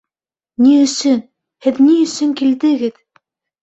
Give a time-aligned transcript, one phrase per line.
[0.67, 1.21] Ни өсөн?
[1.69, 3.03] Һеҙ ни өсөн килдегеҙ?